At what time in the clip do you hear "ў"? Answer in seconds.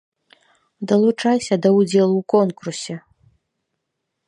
2.17-2.23